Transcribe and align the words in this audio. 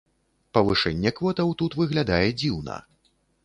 Павышэнне 0.57 1.11
квотаў 1.21 1.53
тут 1.61 1.79
выглядае 1.83 2.25
дзіўна. 2.43 2.83